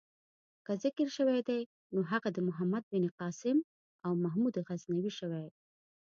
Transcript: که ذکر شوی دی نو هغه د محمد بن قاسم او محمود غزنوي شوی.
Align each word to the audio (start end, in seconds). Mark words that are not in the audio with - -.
که 0.65 0.73
ذکر 0.83 1.07
شوی 1.15 1.39
دی 1.49 1.61
نو 1.93 2.01
هغه 2.11 2.29
د 2.33 2.37
محمد 2.47 2.83
بن 2.91 3.03
قاسم 3.19 3.57
او 4.05 4.11
محمود 4.23 4.55
غزنوي 4.67 5.11
شوی. 5.19 5.45